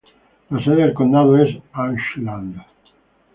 [0.49, 2.59] La sede del condado es Ashland.